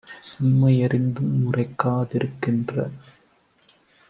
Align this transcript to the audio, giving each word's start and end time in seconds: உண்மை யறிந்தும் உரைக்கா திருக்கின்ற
உண்மை 0.37 0.71
யறிந்தும் 0.75 1.35
உரைக்கா 1.47 1.93
திருக்கின்ற 2.11 2.75